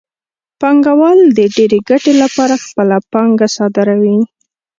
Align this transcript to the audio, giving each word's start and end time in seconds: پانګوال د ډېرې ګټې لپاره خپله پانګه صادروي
پانګوال 0.59 1.19
د 1.37 1.39
ډېرې 1.55 1.79
ګټې 1.89 2.13
لپاره 2.21 2.55
خپله 2.65 2.97
پانګه 3.11 3.47
صادروي 3.55 4.17